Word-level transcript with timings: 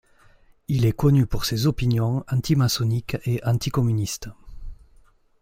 Il 0.67 0.87
est 0.87 0.93
connu 0.93 1.27
pour 1.27 1.45
ses 1.45 1.67
opinions 1.67 2.23
antimaçonniques 2.27 3.17
et 3.27 3.39
anticommunistes. 3.45 4.29